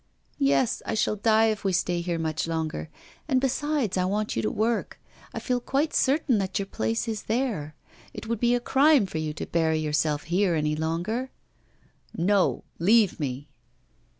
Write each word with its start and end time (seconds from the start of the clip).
'Yes, 0.39 0.81
I 0.83 0.95
shall 0.95 1.15
die 1.15 1.49
if 1.49 1.63
we 1.63 1.71
stay 1.71 2.01
here 2.01 2.17
much 2.17 2.47
longer; 2.47 2.89
and, 3.27 3.39
besides 3.39 3.97
I 3.97 4.05
want 4.05 4.35
you 4.35 4.41
to 4.41 4.49
work. 4.49 4.99
I 5.31 5.39
feel 5.39 5.59
quite 5.59 5.93
certain 5.93 6.39
that 6.39 6.57
your 6.57 6.65
place 6.65 7.07
is 7.07 7.21
there. 7.25 7.75
It 8.11 8.27
would 8.27 8.39
be 8.39 8.55
a 8.55 8.59
crime 8.59 9.05
for 9.05 9.19
you 9.19 9.31
to 9.33 9.45
bury 9.45 9.77
yourself 9.77 10.23
here 10.23 10.55
any 10.55 10.75
longer.' 10.75 11.29
'No, 12.17 12.63
leave 12.79 13.19
me! 13.19 13.47